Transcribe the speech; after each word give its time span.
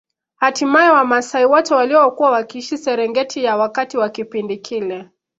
Hatimaye 0.35 0.89
wamaasai 0.89 1.45
wote 1.45 1.73
waliokuwa 1.73 2.31
wakiishi 2.31 2.77
Serengeti 2.77 3.43
ya 3.43 3.57
wakati 3.57 3.97
wa 3.97 4.09
kipindi 4.09 4.57
kile 4.57 5.09